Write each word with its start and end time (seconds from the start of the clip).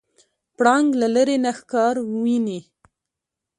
پړانګ 0.57 0.89
له 1.01 1.07
لرې 1.15 1.37
نه 1.43 1.51
ښکار 1.57 1.95
ویني. 2.21 2.59